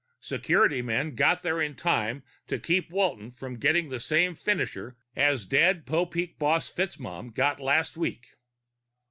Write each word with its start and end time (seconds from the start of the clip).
Security 0.19 0.81
men 0.81 1.13
got 1.13 1.43
there 1.43 1.61
in 1.61 1.75
time 1.75 2.23
to 2.47 2.57
keep 2.57 2.89
Walton 2.89 3.29
from 3.29 3.57
getting 3.59 3.89
the 3.89 3.99
same 3.99 4.33
finisher 4.33 4.97
as 5.15 5.45
dead 5.45 5.85
Popeek 5.85 6.39
boss 6.39 6.71
FitzMaugham 6.71 7.35
got 7.35 7.59
last 7.59 7.95
week. 7.97 8.33